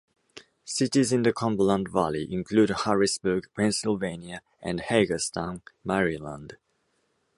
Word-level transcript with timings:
Cities 0.65 1.13
in 1.13 1.21
the 1.21 1.31
Cumberland 1.31 1.89
Valley 1.89 2.27
include 2.33 2.71
Harrisburg, 2.71 3.47
Pennsylvania, 3.55 4.41
and 4.59 4.79
Hagerstown, 4.79 5.61
Maryland. 5.83 6.57